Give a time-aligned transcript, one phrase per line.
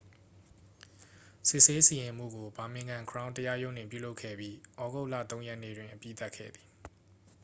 [1.47, 6.67] စစ်ဆေးစီရင်မှုကို ဘာမင်ဂမ် ခရောင်း တရားရုံးတွင် ပြုလုပ်ခဲ့ပြီး သြဂုတ်လ 3 ရက်နေ့တွင် အပြီးသတ်ခဲ့သည်